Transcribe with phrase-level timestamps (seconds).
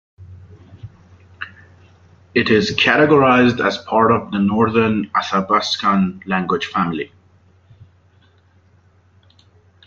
[2.33, 7.11] It is categorized as part of the Northern Athabaskan language family.